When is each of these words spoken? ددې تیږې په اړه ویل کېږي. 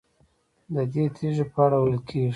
ددې 0.73 1.03
تیږې 1.15 1.45
په 1.53 1.59
اړه 1.65 1.77
ویل 1.83 1.97
کېږي. 2.09 2.29